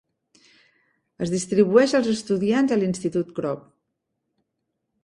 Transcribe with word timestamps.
Es 1.25 1.33
distribueix 1.33 1.93
els 2.01 2.09
estudiants 2.15 2.75
a 2.77 2.79
l'Institut 2.81 3.39
Krop. 3.43 3.65